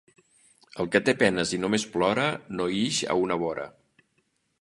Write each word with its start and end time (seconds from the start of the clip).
El 0.83 0.87
que 0.95 1.01
té 1.09 1.13
penes 1.19 1.51
i 1.57 1.59
només 1.65 1.85
plora, 1.97 2.25
no 2.61 2.67
ix 2.79 3.03
a 3.15 3.19
una 3.27 3.39
vora. 3.43 3.67